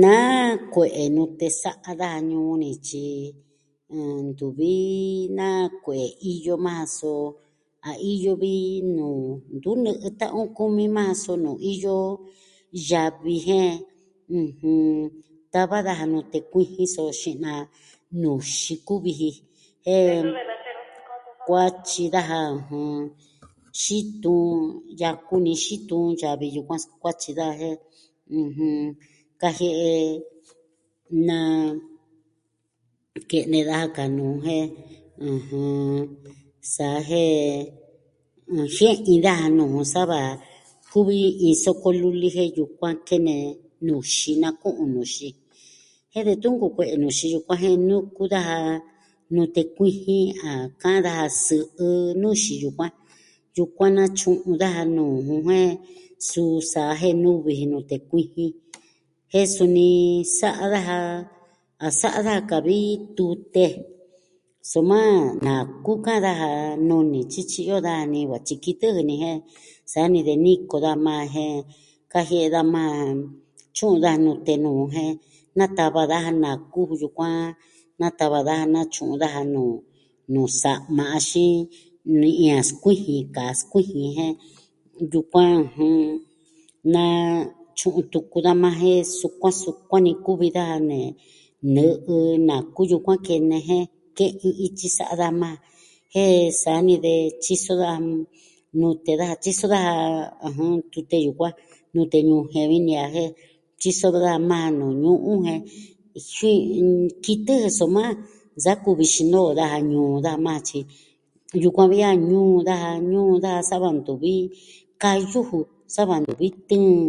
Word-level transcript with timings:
Na... 0.00 0.14
kue'e 0.72 1.04
nute 1.14 1.46
sa'a 1.60 1.90
daja 2.00 2.26
ñuu 2.30 2.52
ni. 2.62 2.70
Tyi, 2.86 3.06
ɨh... 3.96 4.18
ntuvi 4.30 4.74
na 5.38 5.48
kue'e 5.84 6.06
iyo 6.32 6.54
maa 6.64 6.82
ja. 6.86 6.94
So 6.98 7.10